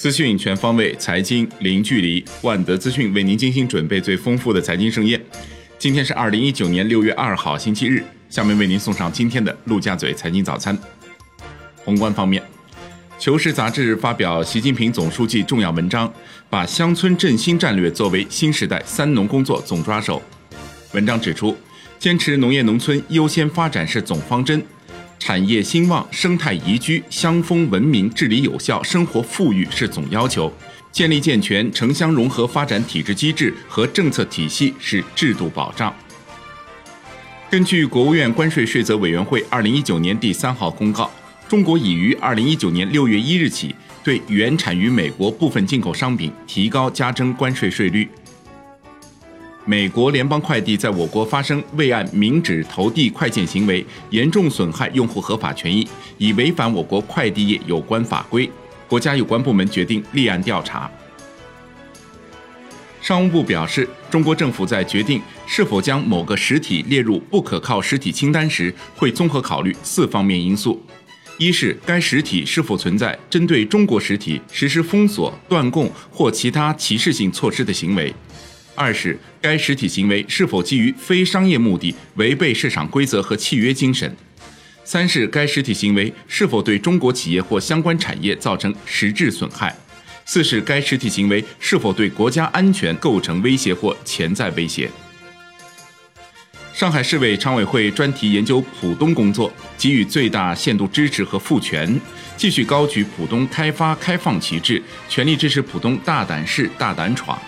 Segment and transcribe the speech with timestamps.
[0.00, 2.24] 资讯全方位，财经零距离。
[2.40, 5.20] 万德资讯为您精心准备最丰富的财经盛宴。
[5.78, 8.02] 今天是二零一九年六月二号，星期日。
[8.30, 10.74] 下面为您送上今天的陆家嘴财经早餐。
[11.84, 12.42] 宏观方面，
[13.18, 16.10] 《求是》杂志发表习近平总书记重要文章，
[16.48, 20.22] 把乡村振兴战略作为新时代“三农”工作总抓手。
[20.94, 21.54] 文章指出，
[21.98, 24.64] 坚持农业农村优先发展是总方针。
[25.20, 30.50] 产业兴旺、生态宜居、乡风文明、治理有效、生活富裕是总要求；
[30.90, 35.94] 建立健全城乡融合发展体制机制和政策体系是制度保障。
[37.50, 41.10] 根据国务院关税税则委员会二零一九年第三号公告，
[41.46, 48.08] 中国已于二零一九年六月一日起对原产于美国部分进口商品提高加征关税税率。
[49.70, 55.86] 美国联邦快递在我国发生未按明址投递快件行为，严重损害用户合法权益，
[56.18, 58.50] 已违反我国快递业有关法规。
[58.88, 60.90] 国家有关部门决定立案调查。
[63.00, 70.84] 商务部表示，中国政府在决定是否将某个实体列入不可靠实体清单时，会综合考虑四方面因素：
[71.38, 78.12] 一是该实体是否存在针对中国实体实施封锁、断供或其他歧视性措施的行为。
[78.74, 84.10] 二是该实体行为是否基于非商业目的，违背市场规则和契约精神；
[84.84, 89.70] 三是该实体行为是否对中国企业或相关产业造成实质损害；
[90.24, 94.90] 四是该实体行为是否对国家安全构成威胁或潜在威胁。
[96.72, 102.00] 上海市委常委会专题研究浦东工作，给予最大限度支持和赋权，
[102.38, 107.38] 继续高举浦东开发开放旗帜，全力支持浦东大胆试、大胆闯。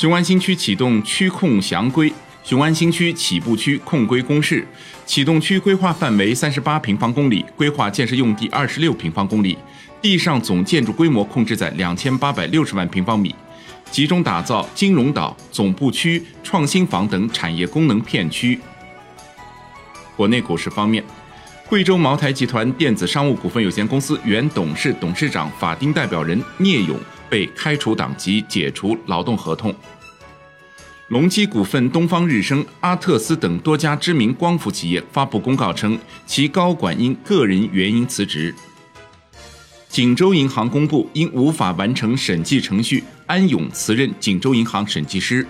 [0.00, 2.10] 雄安新区启动区控详规，
[2.42, 4.66] 雄安新区起步区控规公示，
[5.04, 9.58] 启动区规划范围三十八平方公里，规划建设用地二十六平方公里，
[10.00, 13.34] 地上总建筑规模控制在两千八百六十万平方米，
[13.90, 18.58] 集中打造金融岛、总部区、创新房等产业功能片区。
[20.16, 21.04] 国内股市方面，
[21.70, 26.98] 贵州茅台集团电子商务股份有限公司原董事、董事长、法定代表人聂勇。
[27.28, 29.72] 被开除党籍、解除劳动合同。
[31.10, 38.52] 隆基股份、东方日升、阿特斯等多家知名光伏企业发布公告称，其高管因个人原因辞职。
[39.88, 45.46] 锦州银行公布，因无法完成审计程序，安永辞任锦州银行审计师。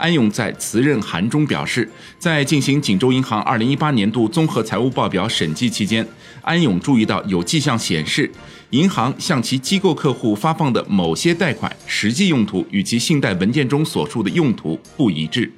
[0.00, 1.88] 安永在辞任函中表示，
[2.18, 6.06] 在进行锦州银行2018年度综合财务报表审计期间，
[6.40, 8.30] 安永注意到有迹象显示，
[8.70, 15.52] 银行向其机构客户发放的某些贷款实际用途与其信贷文件中所述的用途不一致。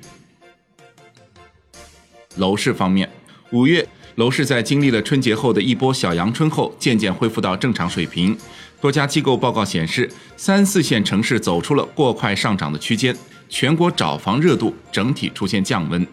[2.37, 3.09] 楼市方面，
[3.53, 3.87] 五月
[4.17, 8.37] 楼市在经历了春节后的一波小阳春后，渐渐恢复到正常水平。
[8.81, 13.17] 多家机构报告显示，三四线城市走出了过快上涨的区间。
[13.53, 16.05] 全国找房热度整体出现降温。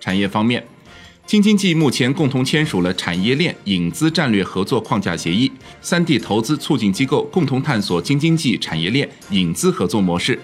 [0.00, 0.66] 产业方面，
[1.24, 5.50] 京津冀目前共同签署了产业链引资战略合作框架协议，
[5.80, 10.36] 三地投资促进机构共同探索京津冀产业链引资合作模式，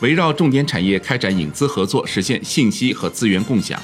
[0.00, 3.80] 围绕重点产业开展引资合作，实现信息和资源共享。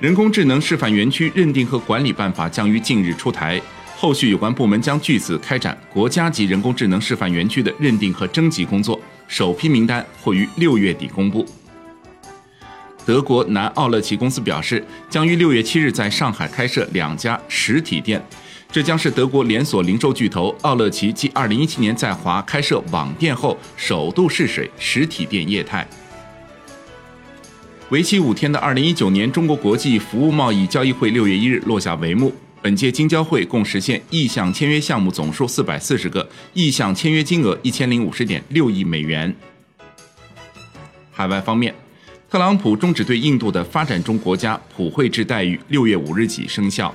[0.00, 3.62] 人工智能示范园区认定和管理办法将于近日出台。
[3.96, 11.44] 后续有关部门将据此开展国家级人工智能示范园区的认定和征集工作，首批名单会于六月底公布。
[13.06, 18.24] 德国南奥乐奇公司表示，将于六月七日在上海开设两家实体店，
[18.72, 25.86] 这将是德国连锁零售巨头奥乐奇继二零一七年在华开设网店后首度试水实体店业态。
[27.90, 32.32] 为期五天的二零一九年中国国际服务贸易交易会六月一日落下帷幕。
[32.64, 39.36] 本届京交会共实现意向签约项目总数四百四十个，意向签约金额一千零五十点六亿美元。
[41.12, 41.74] 海外方面，
[42.30, 46.94] 特朗普终止对印度的发展中国家普惠制待遇，六月五日起生效。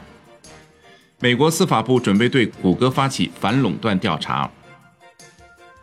[1.19, 4.49] 美国司法部准备对谷歌发起反垄断调查。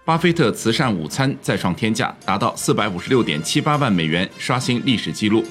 [0.05, 5.45] 巴菲特慈善午餐再创天价，达到四百五十六点七八万美元，刷新历史记录。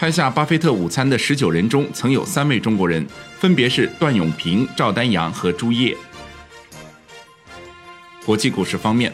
[0.00, 3.06] 拍下巴菲特午餐的十九人中，曾有三位中国人，
[3.38, 5.94] 分别是段永平、赵丹阳和朱烨。
[8.24, 9.12] 国际股市方面，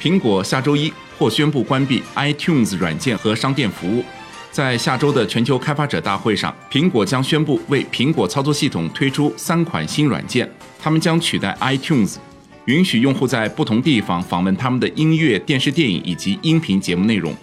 [0.00, 4.04] 苹果下周一或宣布关闭 iTunes 软件和商店服务。
[4.52, 10.48] 在下周的全球开发者大会上，苹果将宣布为苹果操作系统推出三款新软件，
[10.80, 12.18] 它们将取代 iTunes，
[12.66, 17.34] 允许用户在不同地方访问他们的音乐、电视、电影以及音频节目内容。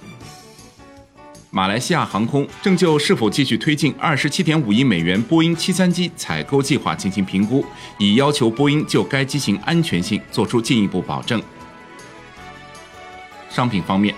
[1.51, 7.65] 马来西亚航空正就是否继续推进二十七点五亿美元波音七三七采购计划进行评估，
[7.97, 11.41] 以要求波音就该机型安全性做出进一步保证。
[13.49, 14.13] 商品方面，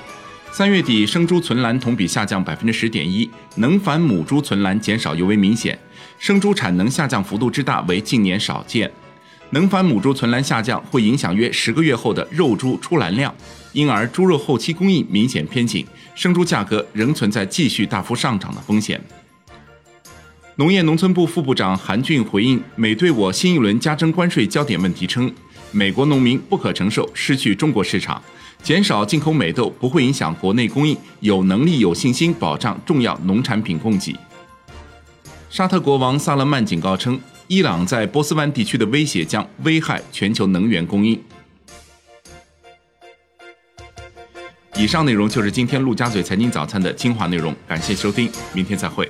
[0.51, 5.79] 三月底生猪存栏同比下降百分之十点一，能繁母猪存栏减少尤为明显，
[6.19, 8.91] 生猪产能下降幅度之大为近年少见。
[9.51, 13.33] 能繁母猪存栏下降会影响约十个月后的肉猪出栏量，
[13.71, 15.85] 因而猪肉后期供应明显偏紧。
[16.15, 19.01] 生猪价格仍存在继续大幅上涨的风险。
[20.55, 25.33] 农业农村部副部长韩俊回应美对我新一轮加征关税焦点问题称，
[25.71, 28.21] 美国农民不可承受失去中国市场，
[28.61, 34.15] 减少进口美豆不会影响国内供应，有能力有信心保障重要农产品供给。
[35.49, 41.19] 沙特国王萨勒曼警告称，伊朗在波斯湾地区的威胁将危害全球能源供应。
[44.81, 49.07] 以上内容就是今天陆家嘴财经早餐的精华内容，感谢收听，明天再会。